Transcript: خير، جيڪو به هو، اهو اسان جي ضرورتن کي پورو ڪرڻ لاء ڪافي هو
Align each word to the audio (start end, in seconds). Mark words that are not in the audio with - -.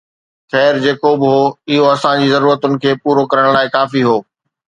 خير، 0.51 0.73
جيڪو 0.83 1.11
به 1.23 1.27
هو، 1.35 1.43
اهو 1.71 1.85
اسان 1.95 2.17
جي 2.23 2.29
ضرورتن 2.33 2.71
کي 2.85 2.91
پورو 3.03 3.23
ڪرڻ 3.35 3.45
لاء 3.57 3.65
ڪافي 3.79 4.01
هو 4.09 4.17